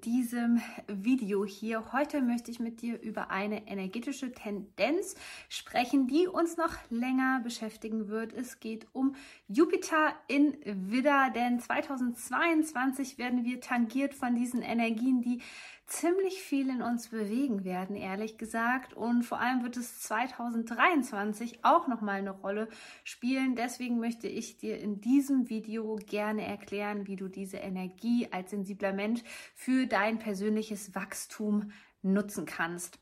diesem 0.00 0.60
Video 0.88 1.44
hier. 1.44 1.92
Heute 1.92 2.22
möchte 2.22 2.50
ich 2.50 2.60
mit 2.60 2.82
dir 2.82 3.00
über 3.00 3.30
eine 3.30 3.66
energetische 3.68 4.32
Tendenz 4.32 5.14
sprechen, 5.48 6.06
die 6.06 6.26
uns 6.26 6.56
noch 6.56 6.74
länger 6.90 7.40
beschäftigen 7.44 8.08
wird. 8.08 8.32
Es 8.32 8.60
geht 8.60 8.86
um 8.92 9.14
Jupiter 9.48 10.14
in 10.28 10.56
Widder, 10.64 11.30
denn 11.34 11.60
2022 11.60 13.18
werden 13.18 13.44
wir 13.44 13.60
tangiert 13.60 14.14
von 14.14 14.34
diesen 14.34 14.62
Energien, 14.62 15.20
die 15.20 15.40
ziemlich 15.86 16.42
viel 16.42 16.68
in 16.70 16.82
uns 16.82 17.08
bewegen 17.08 17.64
werden, 17.64 17.96
ehrlich 17.96 18.38
gesagt. 18.38 18.94
Und 18.94 19.24
vor 19.24 19.40
allem 19.40 19.62
wird 19.62 19.76
es 19.76 20.00
2023 20.00 21.64
auch 21.64 21.88
nochmal 21.88 22.18
eine 22.18 22.30
Rolle 22.30 22.68
spielen. 23.04 23.56
Deswegen 23.56 23.98
möchte 23.98 24.28
ich 24.28 24.56
dir 24.56 24.78
in 24.78 25.00
diesem 25.00 25.48
Video 25.48 25.96
gerne 26.06 26.46
erklären, 26.46 27.06
wie 27.06 27.16
du 27.16 27.28
diese 27.28 27.58
Energie 27.58 28.28
als 28.30 28.50
sensibler 28.50 28.92
Mensch 28.92 29.22
für 29.54 29.86
dein 29.86 30.18
persönliches 30.18 30.94
Wachstum 30.94 31.72
nutzen 32.02 32.46
kannst. 32.46 32.98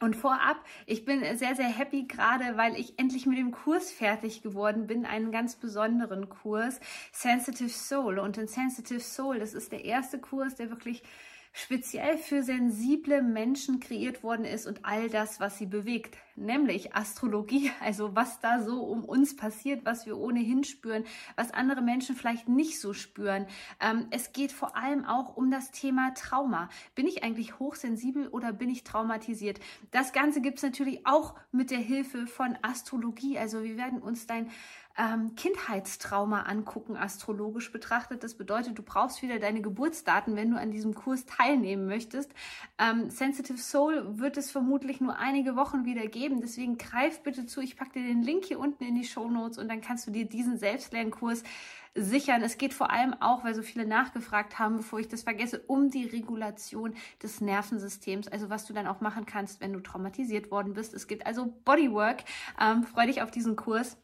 Und 0.00 0.16
vorab, 0.16 0.56
ich 0.86 1.04
bin 1.04 1.20
sehr, 1.36 1.54
sehr 1.54 1.68
happy 1.68 2.04
gerade, 2.04 2.56
weil 2.56 2.76
ich 2.76 2.98
endlich 2.98 3.26
mit 3.26 3.38
dem 3.38 3.52
Kurs 3.52 3.92
fertig 3.92 4.42
geworden 4.42 4.86
bin, 4.86 5.06
einen 5.06 5.30
ganz 5.30 5.56
besonderen 5.56 6.28
Kurs, 6.28 6.80
Sensitive 7.12 7.70
Soul. 7.70 8.18
Und 8.18 8.36
in 8.36 8.48
Sensitive 8.48 9.00
Soul, 9.00 9.38
das 9.38 9.54
ist 9.54 9.70
der 9.70 9.84
erste 9.84 10.18
Kurs, 10.18 10.56
der 10.56 10.70
wirklich 10.70 11.02
speziell 11.56 12.18
für 12.18 12.42
sensible 12.42 13.22
Menschen 13.22 13.78
kreiert 13.78 14.24
worden 14.24 14.44
ist 14.44 14.66
und 14.66 14.84
all 14.84 15.08
das, 15.08 15.38
was 15.38 15.56
sie 15.56 15.66
bewegt, 15.66 16.18
nämlich 16.34 16.96
Astrologie, 16.96 17.70
also 17.80 18.16
was 18.16 18.40
da 18.40 18.60
so 18.60 18.82
um 18.82 19.04
uns 19.04 19.36
passiert, 19.36 19.84
was 19.84 20.04
wir 20.04 20.18
ohnehin 20.18 20.64
spüren, 20.64 21.04
was 21.36 21.52
andere 21.52 21.80
Menschen 21.80 22.16
vielleicht 22.16 22.48
nicht 22.48 22.80
so 22.80 22.92
spüren. 22.92 23.46
Ähm, 23.80 24.08
es 24.10 24.32
geht 24.32 24.50
vor 24.50 24.76
allem 24.76 25.04
auch 25.04 25.36
um 25.36 25.48
das 25.52 25.70
Thema 25.70 26.12
Trauma. 26.14 26.68
Bin 26.96 27.06
ich 27.06 27.22
eigentlich 27.22 27.60
hochsensibel 27.60 28.26
oder 28.26 28.52
bin 28.52 28.68
ich 28.68 28.82
traumatisiert? 28.82 29.60
Das 29.92 30.12
Ganze 30.12 30.40
gibt 30.40 30.58
es 30.58 30.64
natürlich 30.64 31.06
auch 31.06 31.36
mit 31.52 31.70
der 31.70 31.78
Hilfe 31.78 32.26
von 32.26 32.58
Astrologie. 32.62 33.38
Also 33.38 33.62
wir 33.62 33.76
werden 33.76 34.02
uns 34.02 34.26
dein 34.26 34.50
ähm, 34.96 35.34
Kindheitstrauma 35.34 36.42
angucken, 36.42 36.96
astrologisch 36.96 37.72
betrachtet. 37.72 38.22
Das 38.22 38.34
bedeutet, 38.34 38.78
du 38.78 38.82
brauchst 38.82 39.22
wieder 39.22 39.38
deine 39.38 39.60
Geburtsdaten, 39.60 40.36
wenn 40.36 40.50
du 40.50 40.58
an 40.58 40.70
diesem 40.70 40.94
Kurs 40.94 41.26
teilnehmen 41.26 41.86
möchtest. 41.86 42.32
Ähm, 42.78 43.10
Sensitive 43.10 43.58
Soul 43.58 44.18
wird 44.18 44.36
es 44.36 44.50
vermutlich 44.50 45.00
nur 45.00 45.18
einige 45.18 45.56
Wochen 45.56 45.84
wieder 45.84 46.06
geben. 46.06 46.40
Deswegen 46.40 46.78
greif 46.78 47.22
bitte 47.22 47.46
zu. 47.46 47.60
Ich 47.60 47.76
packe 47.76 47.94
dir 47.94 48.06
den 48.06 48.22
Link 48.22 48.44
hier 48.44 48.60
unten 48.60 48.84
in 48.84 48.94
die 48.94 49.04
Show 49.04 49.28
Notes 49.28 49.58
und 49.58 49.68
dann 49.68 49.80
kannst 49.80 50.06
du 50.06 50.10
dir 50.12 50.26
diesen 50.26 50.58
Selbstlernkurs 50.58 51.42
sichern. 51.96 52.42
Es 52.42 52.58
geht 52.58 52.74
vor 52.74 52.90
allem 52.90 53.14
auch, 53.14 53.44
weil 53.44 53.54
so 53.54 53.62
viele 53.62 53.86
nachgefragt 53.86 54.58
haben, 54.58 54.78
bevor 54.78 54.98
ich 54.98 55.08
das 55.08 55.22
vergesse, 55.22 55.60
um 55.66 55.90
die 55.90 56.06
Regulation 56.06 56.94
des 57.22 57.40
Nervensystems. 57.40 58.28
Also 58.28 58.50
was 58.50 58.66
du 58.66 58.72
dann 58.72 58.86
auch 58.86 59.00
machen 59.00 59.26
kannst, 59.26 59.60
wenn 59.60 59.72
du 59.72 59.80
traumatisiert 59.80 60.50
worden 60.50 60.74
bist. 60.74 60.94
Es 60.94 61.06
gibt 61.06 61.26
also 61.26 61.52
Bodywork. 61.64 62.24
Ähm, 62.60 62.84
freu 62.84 63.06
dich 63.06 63.22
auf 63.22 63.30
diesen 63.30 63.56
Kurs. 63.56 63.96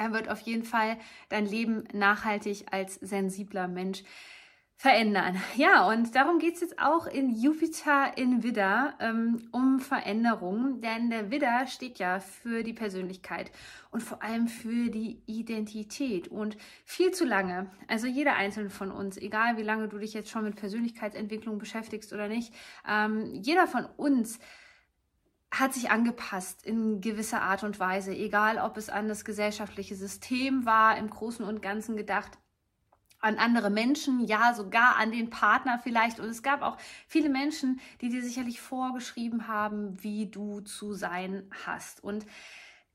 Er 0.00 0.14
wird 0.14 0.30
auf 0.30 0.40
jeden 0.40 0.64
Fall 0.64 0.96
dein 1.28 1.44
Leben 1.44 1.84
nachhaltig 1.92 2.64
als 2.70 2.94
sensibler 2.94 3.68
Mensch 3.68 4.02
verändern. 4.74 5.36
Ja, 5.56 5.86
und 5.86 6.14
darum 6.14 6.38
geht 6.38 6.54
es 6.54 6.62
jetzt 6.62 6.78
auch 6.78 7.06
in 7.06 7.28
Jupiter 7.36 8.16
in 8.16 8.42
Widder 8.42 8.94
ähm, 8.98 9.46
um 9.52 9.78
Veränderung, 9.78 10.80
denn 10.80 11.10
der 11.10 11.30
Widder 11.30 11.66
steht 11.66 11.98
ja 11.98 12.18
für 12.18 12.62
die 12.62 12.72
Persönlichkeit 12.72 13.52
und 13.90 14.02
vor 14.02 14.22
allem 14.22 14.48
für 14.48 14.88
die 14.88 15.20
Identität. 15.26 16.28
Und 16.28 16.56
viel 16.86 17.10
zu 17.10 17.26
lange, 17.26 17.70
also 17.86 18.06
jeder 18.06 18.36
einzelne 18.36 18.70
von 18.70 18.90
uns, 18.90 19.18
egal 19.18 19.58
wie 19.58 19.62
lange 19.62 19.88
du 19.88 19.98
dich 19.98 20.14
jetzt 20.14 20.30
schon 20.30 20.44
mit 20.44 20.56
Persönlichkeitsentwicklung 20.56 21.58
beschäftigst 21.58 22.14
oder 22.14 22.26
nicht, 22.26 22.54
ähm, 22.88 23.34
jeder 23.34 23.66
von 23.66 23.84
uns 23.98 24.38
hat 25.50 25.74
sich 25.74 25.90
angepasst 25.90 26.64
in 26.64 27.00
gewisser 27.00 27.42
Art 27.42 27.64
und 27.64 27.80
Weise, 27.80 28.12
egal 28.12 28.58
ob 28.58 28.76
es 28.76 28.88
an 28.88 29.08
das 29.08 29.24
gesellschaftliche 29.24 29.96
System 29.96 30.64
war, 30.64 30.96
im 30.96 31.10
Großen 31.10 31.44
und 31.44 31.60
Ganzen 31.60 31.96
gedacht, 31.96 32.38
an 33.20 33.36
andere 33.36 33.68
Menschen, 33.68 34.26
ja, 34.26 34.54
sogar 34.54 34.96
an 34.96 35.12
den 35.12 35.28
Partner 35.28 35.78
vielleicht. 35.82 36.20
Und 36.20 36.28
es 36.28 36.42
gab 36.42 36.62
auch 36.62 36.78
viele 37.06 37.28
Menschen, 37.28 37.80
die 38.00 38.08
dir 38.08 38.22
sicherlich 38.22 38.60
vorgeschrieben 38.60 39.46
haben, 39.46 40.02
wie 40.02 40.26
du 40.26 40.60
zu 40.60 40.94
sein 40.94 41.50
hast. 41.66 42.02
Und 42.02 42.26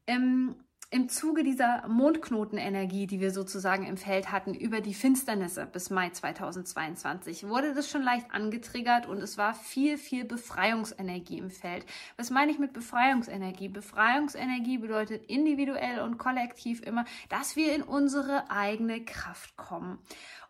ähm, 0.07 0.55
im 0.95 1.09
Zuge 1.09 1.43
dieser 1.43 1.85
Mondknotenenergie, 1.89 3.05
die 3.05 3.19
wir 3.19 3.31
sozusagen 3.31 3.85
im 3.85 3.97
Feld 3.97 4.31
hatten, 4.31 4.53
über 4.53 4.79
die 4.79 4.93
Finsternisse 4.93 5.65
bis 5.65 5.89
Mai 5.89 6.09
2022, 6.09 7.49
wurde 7.49 7.73
das 7.73 7.89
schon 7.89 8.01
leicht 8.01 8.31
angetriggert 8.31 9.05
und 9.05 9.17
es 9.17 9.37
war 9.37 9.53
viel, 9.53 9.97
viel 9.97 10.23
Befreiungsenergie 10.23 11.37
im 11.37 11.49
Feld. 11.49 11.85
Was 12.15 12.29
meine 12.29 12.49
ich 12.49 12.59
mit 12.59 12.71
Befreiungsenergie? 12.71 13.67
Befreiungsenergie 13.67 14.77
bedeutet 14.77 15.25
individuell 15.25 15.99
und 15.99 16.17
kollektiv 16.17 16.81
immer, 16.81 17.03
dass 17.27 17.57
wir 17.57 17.75
in 17.75 17.83
unsere 17.83 18.49
eigene 18.49 19.03
Kraft 19.03 19.57
kommen. 19.57 19.99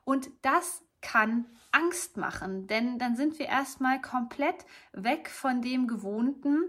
Und 0.04 0.30
das 0.44 0.84
kann 1.02 1.46
Angst 1.72 2.18
machen, 2.18 2.68
denn 2.68 3.00
dann 3.00 3.16
sind 3.16 3.40
wir 3.40 3.48
erstmal 3.48 4.00
komplett 4.00 4.64
weg 4.94 5.28
von 5.28 5.64
dem 5.64 5.88
Gewohnten, 5.88 6.66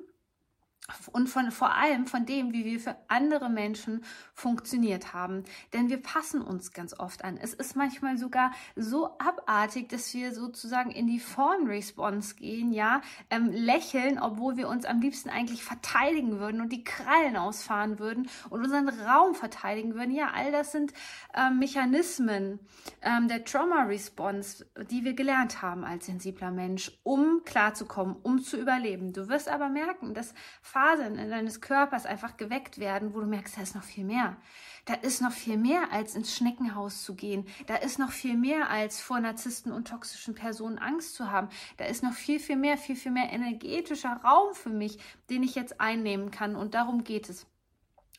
und 1.12 1.28
von 1.28 1.50
vor 1.50 1.74
allem 1.74 2.06
von 2.06 2.26
dem, 2.26 2.52
wie 2.52 2.64
wir 2.64 2.80
für 2.80 2.96
andere 3.08 3.48
Menschen 3.48 4.04
funktioniert 4.34 5.12
haben. 5.12 5.44
Denn 5.72 5.88
wir 5.88 6.00
passen 6.00 6.42
uns 6.42 6.72
ganz 6.72 6.98
oft 6.98 7.24
an. 7.24 7.36
Es 7.36 7.54
ist 7.54 7.76
manchmal 7.76 8.18
sogar 8.18 8.52
so 8.76 9.18
abartig, 9.18 9.88
dass 9.88 10.12
wir 10.14 10.34
sozusagen 10.34 10.90
in 10.90 11.06
die 11.06 11.20
Fawn-Response 11.20 12.36
gehen, 12.36 12.72
ja, 12.72 13.00
ähm, 13.30 13.50
lächeln, 13.50 14.18
obwohl 14.18 14.56
wir 14.56 14.68
uns 14.68 14.84
am 14.84 15.00
liebsten 15.00 15.30
eigentlich 15.30 15.64
verteidigen 15.64 16.38
würden 16.38 16.60
und 16.60 16.72
die 16.72 16.84
Krallen 16.84 17.36
ausfahren 17.36 17.98
würden 17.98 18.28
und 18.50 18.64
unseren 18.64 18.88
Raum 18.88 19.34
verteidigen 19.34 19.94
würden. 19.94 20.12
Ja, 20.12 20.30
all 20.34 20.52
das 20.52 20.72
sind 20.72 20.92
ähm, 21.34 21.58
Mechanismen 21.58 22.60
ähm, 23.02 23.28
der 23.28 23.44
Trauma-Response, 23.44 24.66
die 24.90 25.04
wir 25.04 25.14
gelernt 25.14 25.62
haben 25.62 25.84
als 25.84 26.06
sensibler 26.06 26.50
Mensch, 26.50 26.92
um 27.02 27.42
klarzukommen, 27.44 28.16
um 28.22 28.40
zu 28.40 28.56
überleben. 28.56 29.12
Du 29.12 29.28
wirst 29.28 29.48
aber 29.48 29.68
merken, 29.68 30.14
dass 30.14 30.34
Phasen 30.76 31.16
in 31.16 31.30
deines 31.30 31.62
Körpers 31.62 32.04
einfach 32.04 32.36
geweckt 32.36 32.76
werden, 32.78 33.14
wo 33.14 33.20
du 33.20 33.26
merkst, 33.26 33.56
da 33.56 33.62
ist 33.62 33.74
noch 33.74 33.82
viel 33.82 34.04
mehr. 34.04 34.36
Da 34.84 34.92
ist 34.92 35.22
noch 35.22 35.32
viel 35.32 35.56
mehr, 35.56 35.90
als 35.90 36.14
ins 36.14 36.36
Schneckenhaus 36.36 37.02
zu 37.02 37.14
gehen. 37.14 37.46
Da 37.66 37.76
ist 37.76 37.98
noch 37.98 38.12
viel 38.12 38.36
mehr, 38.36 38.68
als 38.68 39.00
vor 39.00 39.18
Narzissten 39.18 39.72
und 39.72 39.88
toxischen 39.88 40.34
Personen 40.34 40.78
Angst 40.78 41.14
zu 41.14 41.30
haben. 41.30 41.48
Da 41.78 41.86
ist 41.86 42.02
noch 42.02 42.12
viel, 42.12 42.38
viel 42.38 42.56
mehr, 42.56 42.76
viel, 42.76 42.94
viel 42.94 43.10
mehr 43.10 43.32
energetischer 43.32 44.20
Raum 44.22 44.52
für 44.52 44.68
mich, 44.68 44.98
den 45.30 45.42
ich 45.42 45.54
jetzt 45.54 45.80
einnehmen 45.80 46.30
kann. 46.30 46.54
Und 46.54 46.74
darum 46.74 47.04
geht 47.04 47.30
es 47.30 47.46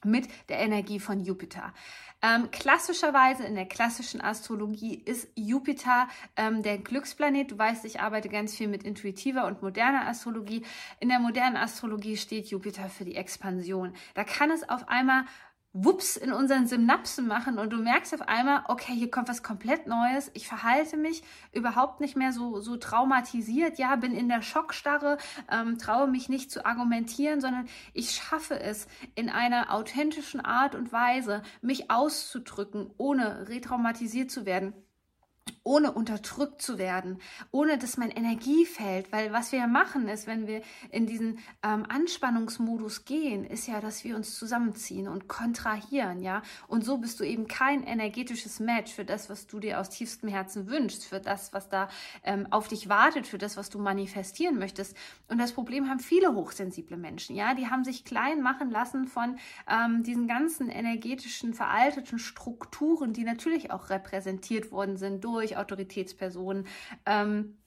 mit 0.03 0.28
der 0.50 0.59
Energie 0.59 1.00
von 1.00 1.19
Jupiter. 1.19 1.74
Ähm, 2.22 2.50
klassischerweise 2.50 3.44
in 3.44 3.53
der 3.53 3.68
klassischen 3.68 4.22
Astrologie 4.22 4.96
ist 5.06 5.28
Jupiter 5.35 6.07
ähm, 6.36 6.63
der 6.63 6.80
Glücksplanet. 6.80 7.51
Du 7.51 7.57
weißt, 7.57 7.86
ich 7.86 8.00
arbeite 8.00 8.27
ganz 8.27 8.56
viel 8.56 8.68
mit 8.68 8.81
intuitiver 8.81 9.45
und 9.45 9.62
moderner 9.62 10.07
Astrologie. 10.07 10.63
In 11.00 11.10
der 11.10 11.19
modernen 11.19 11.57
Astrologie 11.57 12.18
steht 12.18 12.48
Jupiter 12.48 12.89
für 12.89 13.06
die 13.06 13.16
Expansion. 13.16 13.94
Da 14.16 14.24
kann 14.24 14.50
es 14.50 14.68
auf 14.68 14.89
einmal 14.89 15.25
Wups 15.83 16.18
in 16.18 16.31
unseren 16.31 16.65
Synapsen 16.65 17.27
machen 17.27 17.59
und 17.59 17.71
du 17.71 17.77
merkst 17.77 18.13
auf 18.13 18.21
einmal, 18.21 18.63
okay, 18.68 18.94
hier 18.94 19.12
kommt 19.12 19.29
was 19.29 19.44
komplett 19.44 19.85
Neues. 19.85 20.31
Ich 20.33 20.47
verhalte 20.47 20.97
mich 20.97 21.24
überhaupt 21.53 22.01
nicht 22.01 22.15
mehr 22.15 22.31
so, 22.31 22.59
so 22.62 22.77
traumatisiert. 22.77 23.77
Ja, 23.77 23.95
bin 23.95 24.13
in 24.15 24.27
der 24.27 24.41
Schockstarre, 24.41 25.18
ähm, 25.51 25.77
traue 25.77 26.07
mich 26.07 26.29
nicht 26.29 26.51
zu 26.51 26.65
argumentieren, 26.65 27.41
sondern 27.41 27.68
ich 27.94 28.12
schaffe 28.12 28.59
es 28.59 28.88
in 29.13 29.29
einer 29.29 29.71
authentischen 29.71 30.39
Art 30.39 30.74
und 30.74 30.91
Weise, 30.91 31.44
mich 31.62 31.91
auszudrücken, 31.91 32.89
ohne 32.97 33.47
retraumatisiert 33.47 34.31
zu 34.31 34.45
werden 34.45 34.74
ohne 35.68 35.92
unterdrückt 35.92 36.62
zu 36.62 36.78
werden, 36.78 37.19
ohne 37.52 37.78
dass 37.78 37.98
mein 37.98 38.10
Energie 38.10 38.66
fällt. 38.66 39.12
Weil 39.12 39.34
was 39.34 39.52
wir 39.52 39.60
ja 39.60 39.68
machen 39.68 40.08
ist, 40.08 40.25
wenn 40.25 40.48
wir 40.48 40.62
in 40.92 41.06
diesen 41.08 41.40
ähm, 41.62 41.86
Anspannungsmodus 41.90 43.04
gehen, 43.04 43.44
ist 43.44 43.68
ja, 43.68 43.81
dass 43.81 44.06
wir 44.06 44.16
uns 44.16 44.40
zusammenziehen 44.40 45.10
und 45.10 45.28
kontrahieren, 45.28 46.22
ja. 46.22 46.42
Und 46.68 46.86
so 46.86 46.98
bist 46.98 47.19
du 47.19 47.25
eben 47.25 47.48
kein 47.48 47.84
energetisches 47.84 48.62
Match 48.62 48.94
für 48.94 49.04
das, 49.04 49.30
was 49.30 49.46
du 49.48 49.60
dir 49.60 49.81
aus 49.81 49.90
tiefstem 49.90 50.30
Herzen 50.30 50.68
wünschst, 50.68 51.04
für 51.04 51.19
das, 51.19 51.52
was 51.52 51.68
da 51.68 51.90
ähm, 52.24 52.48
auf 52.50 52.70
dich 52.70 52.88
wartet, 52.88 53.28
für 53.28 53.38
das, 53.38 53.58
was 53.58 53.70
du 53.70 53.78
manifestieren 53.78 54.58
möchtest. 54.58 54.96
Und 55.28 55.38
das 55.38 55.52
Problem 55.52 55.90
haben 55.90 56.00
viele 56.00 56.34
hochsensible 56.34 56.96
Menschen, 56.96 57.36
ja. 57.36 57.54
Die 57.54 57.68
haben 57.68 57.84
sich 57.84 58.06
klein 58.06 58.42
machen 58.42 58.72
lassen 58.72 59.06
von 59.06 59.38
ähm, 59.70 60.04
diesen 60.04 60.30
ganzen 60.30 60.70
energetischen, 60.70 61.54
veralteten 61.54 62.20
Strukturen, 62.20 63.12
die 63.12 63.25
natürlich 63.25 63.72
auch 63.72 63.90
repräsentiert 63.90 64.72
worden 64.72 64.96
sind 64.96 65.25
durch 65.25 65.56
Autoritätspersonen, 65.57 66.68
ähm, 67.06 67.57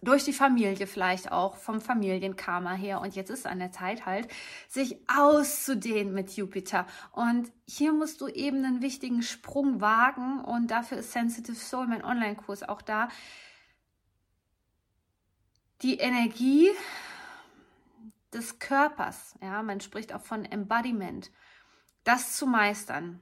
durch 0.00 0.24
die 0.24 0.32
Familie 0.32 0.86
vielleicht 0.86 1.30
auch, 1.30 1.56
vom 1.56 1.80
Familienkarma 1.80 2.72
her. 2.72 3.00
Und 3.00 3.14
jetzt 3.14 3.30
ist 3.30 3.46
an 3.46 3.58
der 3.58 3.72
Zeit 3.72 4.06
halt, 4.06 4.28
sich 4.68 4.96
auszudehnen 5.08 6.14
mit 6.14 6.34
Jupiter. 6.36 6.86
Und 7.12 7.52
hier 7.66 7.92
musst 7.92 8.20
du 8.20 8.28
eben 8.28 8.64
einen 8.64 8.80
wichtigen 8.80 9.22
Sprung 9.22 9.80
wagen. 9.80 10.40
Und 10.40 10.70
dafür 10.70 10.98
ist 10.98 11.12
Sensitive 11.12 11.56
Soul, 11.56 11.88
mein 11.88 12.04
Online-Kurs, 12.04 12.62
auch 12.62 12.82
da. 12.82 13.08
Die 15.82 15.98
Energie 15.98 16.70
des 18.32 18.58
Körpers, 18.58 19.34
ja, 19.42 19.62
man 19.62 19.80
spricht 19.80 20.14
auch 20.14 20.22
von 20.22 20.44
Embodiment, 20.44 21.30
das 22.04 22.36
zu 22.36 22.46
meistern. 22.46 23.20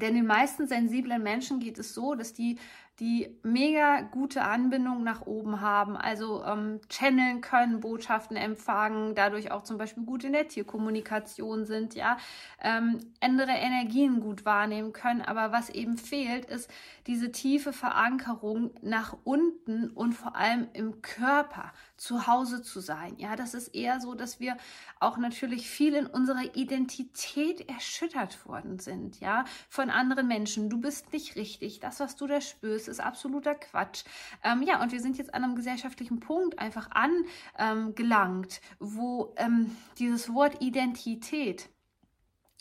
Denn 0.00 0.14
den 0.14 0.26
meisten 0.26 0.66
sensiblen 0.66 1.22
Menschen 1.22 1.58
geht 1.58 1.78
es 1.78 1.94
so, 1.94 2.14
dass 2.14 2.34
die 2.34 2.58
die 3.00 3.38
mega 3.42 4.00
gute 4.00 4.42
Anbindung 4.42 5.04
nach 5.04 5.26
oben 5.26 5.60
haben, 5.60 5.96
also 5.96 6.42
ähm, 6.44 6.80
channeln 6.88 7.42
können, 7.42 7.80
Botschaften 7.80 8.38
empfangen, 8.38 9.14
dadurch 9.14 9.50
auch 9.50 9.64
zum 9.64 9.76
Beispiel 9.76 10.04
gut 10.04 10.24
in 10.24 10.32
der 10.32 10.48
Tierkommunikation 10.48 11.66
sind, 11.66 11.94
ja, 11.94 12.16
ähm, 12.62 13.00
andere 13.20 13.52
Energien 13.52 14.20
gut 14.20 14.46
wahrnehmen 14.46 14.94
können. 14.94 15.20
Aber 15.20 15.52
was 15.52 15.68
eben 15.68 15.98
fehlt, 15.98 16.46
ist 16.46 16.70
diese 17.06 17.32
tiefe 17.32 17.74
Verankerung 17.74 18.70
nach 18.80 19.14
unten 19.24 19.90
und 19.90 20.14
vor 20.14 20.34
allem 20.34 20.68
im 20.72 21.02
Körper 21.02 21.72
zu 21.98 22.26
Hause 22.26 22.62
zu 22.62 22.80
sein. 22.80 23.14
Ja, 23.18 23.36
das 23.36 23.52
ist 23.52 23.68
eher 23.74 24.00
so, 24.00 24.14
dass 24.14 24.40
wir 24.40 24.56
auch 25.00 25.18
natürlich 25.18 25.68
viel 25.68 25.94
in 25.94 26.06
unserer 26.06 26.56
Identität 26.56 27.68
erschüttert 27.68 28.46
worden 28.46 28.78
sind, 28.78 29.20
ja, 29.20 29.44
von 29.68 29.90
anderen 29.90 30.28
Menschen. 30.28 30.70
Du 30.70 30.80
bist 30.80 31.12
nicht 31.12 31.36
richtig. 31.36 31.80
Das, 31.80 32.00
was 32.00 32.16
du 32.16 32.26
da 32.26 32.40
spürst, 32.40 32.85
ist 32.88 33.00
absoluter 33.00 33.54
Quatsch. 33.54 34.04
Ähm, 34.42 34.62
ja, 34.62 34.82
und 34.82 34.92
wir 34.92 35.00
sind 35.00 35.18
jetzt 35.18 35.34
an 35.34 35.44
einem 35.44 35.56
gesellschaftlichen 35.56 36.20
Punkt 36.20 36.58
einfach 36.58 36.90
angelangt, 36.90 38.60
ähm, 38.62 38.76
wo 38.78 39.34
ähm, 39.36 39.76
dieses 39.98 40.32
Wort 40.32 40.62
Identität 40.62 41.68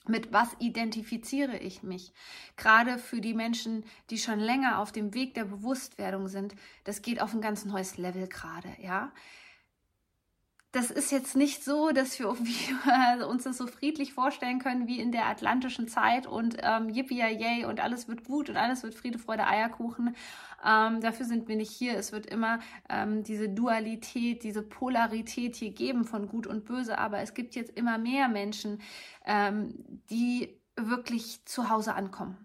mit 0.08 0.32
was 0.32 0.50
identifiziere 0.60 1.58
ich 1.58 1.82
mich? 1.82 2.14
Gerade 2.58 3.00
für 3.00 3.22
die 3.22 3.34
Menschen, 3.34 3.84
die 4.12 4.20
schon 4.20 4.40
länger 4.40 4.78
auf 4.80 4.92
dem 4.92 5.16
Weg 5.16 5.34
der 5.34 5.46
Bewusstwerdung 5.46 6.28
sind, 6.28 6.56
das 6.84 7.02
geht 7.02 7.20
auf 7.20 7.34
ein 7.34 7.42
ganz 7.42 7.66
neues 7.66 7.98
Level 7.98 8.28
gerade, 8.28 8.70
ja 8.80 9.12
das 10.76 10.92
ist 10.92 11.10
jetzt 11.10 11.38
nicht 11.38 11.64
so, 11.64 11.92
dass 11.92 12.20
wir 12.20 12.30
uns 13.30 13.44
das 13.46 13.58
so 13.58 13.66
friedlich 13.66 14.14
vorstellen 14.14 14.60
können 14.60 14.88
wie 14.88 15.00
in 15.00 15.14
der 15.14 15.28
atlantischen 15.28 15.88
Zeit 15.88 16.28
und 16.28 16.58
ähm, 16.62 16.90
yippie 16.90 17.22
yay 17.22 17.64
und 17.64 17.80
alles 17.80 18.10
wird 18.10 18.26
gut 18.26 18.50
und 18.50 18.58
alles 18.58 18.84
wird 18.84 18.94
Friede, 18.94 19.18
Freude, 19.18 19.48
Eierkuchen. 19.48 20.16
Ähm, 20.66 21.00
dafür 21.00 21.26
sind 21.26 21.48
wir 21.48 21.56
nicht 21.56 21.72
hier. 21.72 21.98
Es 21.98 22.12
wird 22.12 22.26
immer 22.26 22.60
ähm, 22.90 23.24
diese 23.24 23.48
Dualität, 23.48 24.44
diese 24.44 24.64
Polarität 24.64 25.56
hier 25.56 25.72
geben 25.72 26.04
von 26.04 26.28
Gut 26.28 26.46
und 26.46 26.66
Böse. 26.66 26.98
Aber 26.98 27.20
es 27.20 27.34
gibt 27.34 27.56
jetzt 27.56 27.72
immer 27.78 27.98
mehr 27.98 28.28
Menschen, 28.28 28.82
ähm, 29.26 30.02
die 30.10 30.60
wirklich 30.76 31.46
zu 31.46 31.70
Hause 31.70 31.94
ankommen 31.94 32.45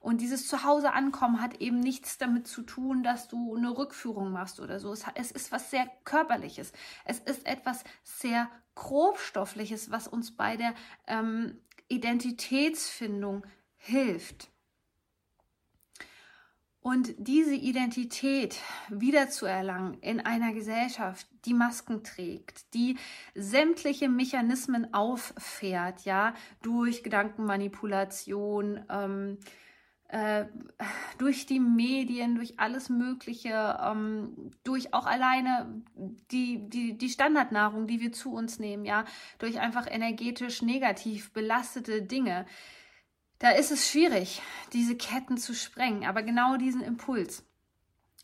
und 0.00 0.20
dieses 0.20 0.48
Zuhause 0.48 0.92
ankommen 0.92 1.40
hat 1.40 1.60
eben 1.60 1.80
nichts 1.80 2.18
damit 2.18 2.46
zu 2.46 2.62
tun, 2.62 3.02
dass 3.02 3.28
du 3.28 3.56
eine 3.56 3.76
Rückführung 3.76 4.32
machst 4.32 4.60
oder 4.60 4.80
so. 4.80 4.92
Es, 5.14 5.30
ist 5.30 5.52
was 5.52 5.70
sehr 5.70 5.88
körperliches. 6.04 6.72
Es 7.04 7.18
ist 7.20 7.46
etwas 7.46 7.84
sehr 8.04 8.48
grobstoffliches, 8.74 9.90
was 9.90 10.06
uns 10.06 10.36
bei 10.36 10.56
der 10.56 10.74
ähm, 11.06 11.58
Identitätsfindung 11.88 13.44
hilft. 13.76 14.50
Und 16.86 17.14
diese 17.18 17.54
Identität 17.54 18.60
wiederzuerlangen 18.88 19.94
in 20.02 20.20
einer 20.20 20.52
Gesellschaft, 20.52 21.26
die 21.44 21.52
Masken 21.52 22.04
trägt, 22.04 22.72
die 22.74 22.96
sämtliche 23.34 24.08
Mechanismen 24.08 24.94
auffährt, 24.94 26.04
ja, 26.04 26.32
durch 26.62 27.02
Gedankenmanipulation, 27.02 28.84
ähm, 28.88 29.38
äh, 30.08 30.46
durch 31.18 31.46
die 31.46 31.60
Medien, 31.60 32.36
durch 32.36 32.58
alles 32.58 32.88
Mögliche, 32.88 33.78
ähm, 33.82 34.52
durch 34.62 34.94
auch 34.94 35.06
alleine 35.06 35.82
die, 36.30 36.68
die, 36.68 36.96
die 36.96 37.08
Standardnahrung, 37.08 37.86
die 37.86 38.00
wir 38.00 38.12
zu 38.12 38.32
uns 38.32 38.58
nehmen, 38.58 38.84
ja, 38.84 39.04
durch 39.38 39.58
einfach 39.58 39.86
energetisch 39.90 40.62
negativ 40.62 41.32
belastete 41.32 42.02
Dinge. 42.02 42.46
Da 43.38 43.50
ist 43.50 43.72
es 43.72 43.90
schwierig, 43.90 44.40
diese 44.72 44.96
Ketten 44.96 45.36
zu 45.36 45.54
sprengen, 45.54 46.04
aber 46.04 46.22
genau 46.22 46.56
diesen 46.56 46.82
Impuls 46.82 47.44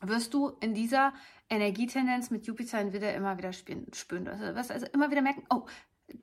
wirst 0.00 0.34
du 0.34 0.48
in 0.60 0.74
dieser 0.74 1.12
Energietendenz 1.48 2.30
mit 2.30 2.46
Jupiter 2.46 2.80
in 2.80 2.92
Widder 2.92 3.14
immer 3.14 3.38
wieder 3.38 3.52
spüren. 3.52 4.28
Also, 4.28 4.54
wirst 4.54 4.70
also 4.72 4.86
immer 4.86 5.10
wieder 5.10 5.22
merken, 5.22 5.44
oh, 5.50 5.66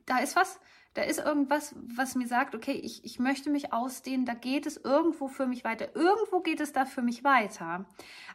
da 0.06 0.18
ist 0.18 0.36
was, 0.36 0.58
da 0.94 1.02
ist 1.02 1.20
irgendwas, 1.20 1.74
was 1.76 2.16
mir 2.16 2.26
sagt, 2.26 2.54
okay, 2.54 2.72
ich, 2.72 3.04
ich 3.04 3.20
möchte 3.20 3.48
mich 3.48 3.72
ausdehnen, 3.72 4.26
da 4.26 4.34
geht 4.34 4.66
es 4.66 4.76
irgendwo 4.76 5.28
für 5.28 5.46
mich 5.46 5.62
weiter. 5.62 5.94
Irgendwo 5.94 6.40
geht 6.40 6.60
es 6.60 6.72
da 6.72 6.84
für 6.84 7.02
mich 7.02 7.22
weiter. 7.22 7.86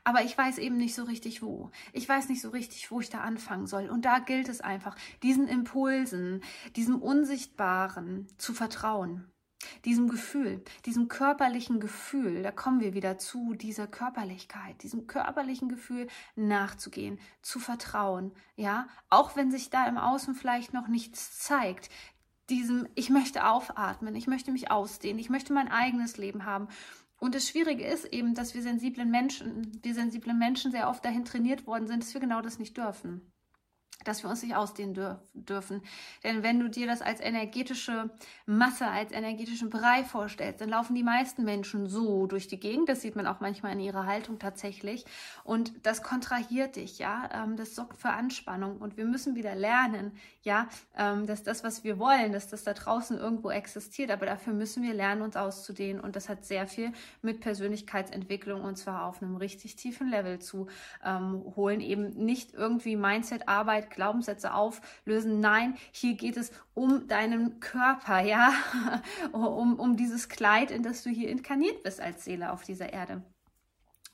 Aber 0.06 0.24
ich 0.24 0.38
weiß 0.38 0.58
eben 0.60 0.78
nicht 0.78 0.96
so 0.96 1.04
richtig 1.04 1.42
wo. 1.42 1.72
Ich 1.92 2.08
weiß 2.08 2.30
nicht 2.30 2.42
so 2.42 2.50
richtig, 2.50 2.92
wo 2.92 3.02
ich 3.02 3.10
da 3.10 3.20
anfangen 3.20 3.68
soll. 3.68 3.90
Und 3.90 4.06
da 4.06 4.20
gilt 4.20 4.48
es 4.48 4.62
einfach, 4.62 4.96
diesen 5.22 5.48
Impulsen, 5.48 6.42
diesem 6.78 7.02
Unsichtbaren 7.02 8.28
zu 8.38 8.54
vertrauen. 8.54 9.30
Diesem 9.84 10.10
Gefühl, 10.10 10.64
diesem 10.86 11.08
körperlichen 11.08 11.80
Gefühl, 11.80 12.44
da 12.44 12.52
kommen 12.52 12.82
wir 12.82 12.94
wieder 12.94 13.18
zu 13.18 13.54
dieser 13.54 13.88
Körperlichkeit, 13.88 14.84
diesem 14.84 15.08
körperlichen 15.08 15.70
Gefühl 15.70 16.08
nachzugehen, 16.36 17.20
zu 17.42 17.60
vertrauen, 17.60 18.32
ja, 18.56 18.88
auch 19.10 19.36
wenn 19.36 19.52
sich 19.52 19.70
da 19.70 19.88
im 19.88 19.98
Außen 19.98 20.36
vielleicht 20.36 20.74
noch 20.74 20.88
nichts 20.88 21.40
zeigt, 21.40 21.90
diesem, 22.50 22.88
ich 22.96 23.10
möchte 23.10 23.48
aufatmen, 23.48 24.16
ich 24.16 24.28
möchte 24.28 24.52
mich 24.52 24.72
ausdehnen, 24.72 25.20
ich 25.20 25.30
möchte 25.30 25.54
mein 25.54 25.68
eigenes 25.68 26.18
Leben 26.18 26.46
haben. 26.46 26.68
Und 27.18 27.34
das 27.34 27.48
Schwierige 27.48 27.86
ist 27.86 28.06
eben, 28.06 28.36
dass 28.36 28.54
wir 28.54 28.62
sensiblen 28.62 29.10
Menschen, 29.10 29.80
wir 29.82 29.94
sensiblen 29.94 30.38
Menschen 30.38 30.72
sehr 30.72 30.90
oft 30.90 31.04
dahin 31.04 31.26
trainiert 31.26 31.66
worden 31.66 31.88
sind, 31.88 32.04
dass 32.04 32.14
wir 32.14 32.22
genau 32.22 32.42
das 32.42 32.60
nicht 32.60 32.78
dürfen 32.78 33.22
dass 34.08 34.24
wir 34.24 34.30
uns 34.30 34.44
nicht 34.44 34.56
ausdehnen 34.56 34.94
dürf 34.94 35.18
dürfen. 35.34 35.82
Denn 36.24 36.44
wenn 36.44 36.60
du 36.60 36.70
dir 36.70 36.88
das 36.88 37.02
als 37.02 37.20
energetische 37.20 38.10
Masse, 38.46 38.88
als 38.88 39.12
energetischen 39.12 39.70
Brei 39.70 40.04
vorstellst, 40.04 40.62
dann 40.62 40.70
laufen 40.70 40.96
die 40.96 41.04
meisten 41.04 41.44
Menschen 41.44 41.88
so 41.88 42.28
durch 42.28 42.48
die 42.48 42.60
Gegend. 42.60 42.90
Das 42.90 43.02
sieht 43.02 43.16
man 43.16 43.28
auch 43.28 43.40
manchmal 43.40 43.74
in 43.74 43.80
ihrer 43.80 44.06
Haltung 44.06 44.40
tatsächlich. 44.40 45.06
Und 45.44 45.74
das 45.86 46.04
kontrahiert 46.04 46.76
dich, 46.76 47.00
ja. 47.00 47.30
Ähm, 47.34 47.58
das 47.58 47.76
sorgt 47.76 47.98
für 47.98 48.10
Anspannung. 48.10 48.78
Und 48.78 48.98
wir 48.98 49.06
müssen 49.06 49.36
wieder 49.36 49.56
lernen, 49.56 50.12
ja, 50.44 50.68
ähm, 50.98 51.26
dass 51.26 51.44
das, 51.44 51.64
was 51.64 51.84
wir 51.84 52.00
wollen, 52.00 52.32
dass 52.32 52.48
das 52.48 52.64
da 52.64 52.74
draußen 52.74 53.18
irgendwo 53.18 53.50
existiert. 53.50 54.12
Aber 54.12 54.26
dafür 54.26 54.54
müssen 54.54 54.84
wir 54.84 54.94
lernen, 54.94 55.22
uns 55.22 55.36
auszudehnen. 55.36 56.02
Und 56.02 56.16
das 56.16 56.30
hat 56.30 56.46
sehr 56.46 56.68
viel 56.68 56.92
mit 57.22 57.42
Persönlichkeitsentwicklung 57.42 58.64
und 58.64 58.78
zwar 58.78 59.06
auf 59.06 59.22
einem 59.22 59.36
richtig 59.36 59.76
tiefen 59.76 60.10
Level 60.10 60.40
zu 60.40 60.68
ähm, 61.04 61.44
holen. 61.56 61.82
Eben 61.82 62.10
nicht 62.10 62.54
irgendwie 62.54 62.96
Mindset-Arbeit 62.96 63.90
Glaubenssätze 63.96 64.54
auflösen. 64.54 65.40
Nein, 65.40 65.76
hier 65.92 66.14
geht 66.16 66.38
es 66.38 66.52
um 66.74 67.08
deinen 67.08 67.60
Körper, 67.60 68.22
ja, 68.22 68.54
um, 69.32 69.80
um 69.80 69.98
dieses 69.98 70.30
Kleid, 70.30 70.72
in 70.72 70.84
das 70.84 71.04
du 71.04 71.10
hier 71.10 71.30
inkarniert 71.30 71.84
bist 71.84 72.00
als 72.00 72.24
Seele 72.26 72.52
auf 72.52 72.64
dieser 72.64 72.94
Erde. 72.94 73.24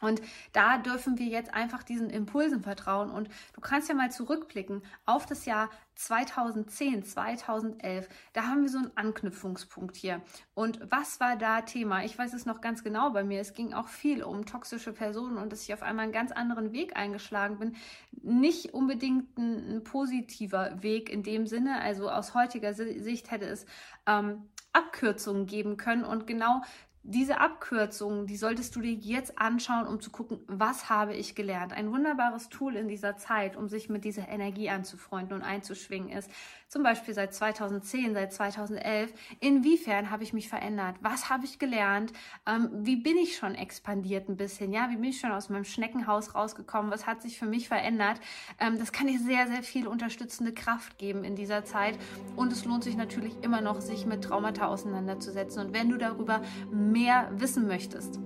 Und 0.01 0.21
da 0.51 0.77
dürfen 0.77 1.17
wir 1.17 1.27
jetzt 1.27 1.53
einfach 1.53 1.83
diesen 1.83 2.09
Impulsen 2.09 2.61
vertrauen. 2.61 3.11
Und 3.11 3.29
du 3.53 3.61
kannst 3.61 3.87
ja 3.87 3.95
mal 3.95 4.11
zurückblicken 4.11 4.81
auf 5.05 5.25
das 5.25 5.45
Jahr 5.45 5.69
2010, 5.95 7.03
2011. 7.03 8.09
Da 8.33 8.47
haben 8.47 8.63
wir 8.63 8.69
so 8.69 8.79
einen 8.79 8.97
Anknüpfungspunkt 8.97 9.95
hier. 9.95 10.21
Und 10.53 10.79
was 10.89 11.19
war 11.19 11.35
da 11.35 11.61
Thema? 11.61 12.03
Ich 12.03 12.17
weiß 12.17 12.33
es 12.33 12.45
noch 12.45 12.61
ganz 12.61 12.83
genau 12.83 13.11
bei 13.11 13.23
mir. 13.23 13.39
Es 13.39 13.53
ging 13.53 13.73
auch 13.73 13.87
viel 13.87 14.23
um 14.23 14.45
toxische 14.45 14.93
Personen 14.93 15.37
und 15.37 15.51
dass 15.51 15.63
ich 15.63 15.73
auf 15.73 15.83
einmal 15.83 16.03
einen 16.03 16.13
ganz 16.13 16.31
anderen 16.31 16.73
Weg 16.73 16.97
eingeschlagen 16.97 17.59
bin. 17.59 17.75
Nicht 18.23 18.73
unbedingt 18.73 19.37
ein, 19.37 19.77
ein 19.77 19.83
positiver 19.83 20.81
Weg 20.81 21.09
in 21.09 21.23
dem 21.23 21.45
Sinne. 21.45 21.81
Also 21.81 22.09
aus 22.09 22.33
heutiger 22.33 22.73
Sicht 22.73 23.29
hätte 23.29 23.45
es 23.45 23.65
ähm, 24.07 24.49
Abkürzungen 24.73 25.45
geben 25.45 25.77
können. 25.77 26.03
Und 26.03 26.25
genau 26.27 26.61
diese 27.03 27.39
Abkürzungen, 27.39 28.27
die 28.27 28.37
solltest 28.37 28.75
du 28.75 28.81
dir 28.81 28.93
jetzt 28.93 29.39
anschauen, 29.39 29.87
um 29.87 29.99
zu 30.01 30.11
gucken, 30.11 30.39
was 30.47 30.89
habe 30.89 31.15
ich 31.15 31.33
gelernt. 31.33 31.73
Ein 31.73 31.91
wunderbares 31.91 32.49
Tool 32.49 32.75
in 32.75 32.87
dieser 32.87 33.17
Zeit, 33.17 33.57
um 33.57 33.67
sich 33.67 33.89
mit 33.89 34.05
dieser 34.05 34.27
Energie 34.27 34.69
anzufreunden 34.69 35.33
und 35.35 35.41
einzuschwingen 35.41 36.09
ist, 36.09 36.29
zum 36.67 36.83
Beispiel 36.83 37.13
seit 37.13 37.33
2010, 37.33 38.13
seit 38.13 38.31
2011, 38.31 39.13
inwiefern 39.39 40.11
habe 40.11 40.23
ich 40.23 40.31
mich 40.31 40.47
verändert? 40.47 40.95
Was 41.01 41.29
habe 41.29 41.43
ich 41.43 41.59
gelernt? 41.59 42.13
Ähm, 42.47 42.69
wie 42.71 42.95
bin 42.95 43.17
ich 43.17 43.35
schon 43.35 43.55
expandiert 43.55 44.29
ein 44.29 44.37
bisschen? 44.37 44.71
Ja, 44.71 44.89
wie 44.89 44.95
bin 44.95 45.09
ich 45.09 45.19
schon 45.19 45.31
aus 45.31 45.49
meinem 45.49 45.65
Schneckenhaus 45.65 46.35
rausgekommen? 46.35 46.91
Was 46.91 47.07
hat 47.07 47.23
sich 47.23 47.39
für 47.39 47.47
mich 47.47 47.67
verändert? 47.67 48.21
Ähm, 48.59 48.77
das 48.77 48.91
kann 48.91 49.07
dir 49.07 49.19
sehr, 49.19 49.47
sehr 49.47 49.63
viel 49.63 49.87
unterstützende 49.87 50.53
Kraft 50.53 50.97
geben 50.99 51.23
in 51.23 51.35
dieser 51.35 51.65
Zeit. 51.65 51.97
Und 52.35 52.53
es 52.53 52.63
lohnt 52.63 52.83
sich 52.83 52.95
natürlich 52.95 53.35
immer 53.41 53.59
noch, 53.59 53.81
sich 53.81 54.05
mit 54.05 54.23
Traumata 54.23 54.67
auseinanderzusetzen. 54.67 55.65
Und 55.65 55.73
wenn 55.73 55.89
du 55.89 55.97
darüber 55.97 56.41
mehr 56.71 56.90
wissen 56.93 57.67
möchtest, 57.67 58.19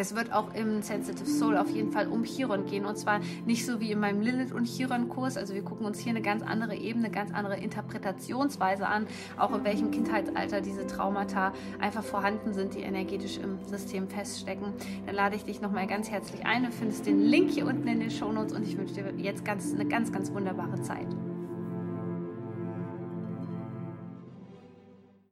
es 0.00 0.14
wird 0.14 0.32
auch 0.32 0.54
im 0.54 0.80
Sensitive 0.80 1.28
Soul 1.28 1.56
auf 1.56 1.70
jeden 1.70 1.90
Fall 1.90 2.06
um 2.06 2.22
Chiron 2.22 2.66
gehen 2.66 2.84
und 2.84 2.96
zwar 2.96 3.18
nicht 3.46 3.66
so 3.66 3.80
wie 3.80 3.90
in 3.90 3.98
meinem 3.98 4.20
Lilith 4.20 4.52
und 4.52 4.66
Chiron 4.66 5.08
Kurs. 5.08 5.36
Also 5.36 5.54
wir 5.54 5.62
gucken 5.62 5.84
uns 5.86 5.98
hier 5.98 6.10
eine 6.10 6.22
ganz 6.22 6.44
andere 6.44 6.76
Ebene, 6.76 7.06
eine 7.06 7.14
ganz 7.14 7.34
andere 7.34 7.56
Interpretationsweise 7.56 8.86
an, 8.86 9.08
auch 9.36 9.52
in 9.52 9.64
welchem 9.64 9.90
Kindheitsalter 9.90 10.60
diese 10.60 10.86
Traumata 10.86 11.52
einfach 11.80 12.04
vorhanden 12.04 12.54
sind, 12.54 12.74
die 12.74 12.82
energetisch 12.82 13.38
im 13.38 13.58
System 13.64 14.08
feststecken. 14.08 14.72
Dann 15.06 15.16
lade 15.16 15.34
ich 15.34 15.44
dich 15.44 15.60
nochmal 15.60 15.88
ganz 15.88 16.08
herzlich 16.08 16.46
ein. 16.46 16.62
Du 16.62 16.70
findest 16.70 17.04
den 17.04 17.20
Link 17.20 17.50
hier 17.50 17.66
unten 17.66 17.88
in 17.88 17.98
den 17.98 18.12
Show 18.12 18.30
Notes 18.30 18.52
und 18.52 18.62
ich 18.62 18.78
wünsche 18.78 18.94
dir 18.94 19.12
jetzt 19.16 19.44
ganz, 19.44 19.74
eine 19.74 19.84
ganz, 19.84 20.12
ganz 20.12 20.32
wunderbare 20.32 20.80
Zeit. 20.82 21.08